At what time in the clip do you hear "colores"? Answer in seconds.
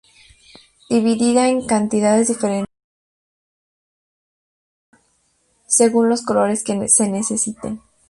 6.23-6.63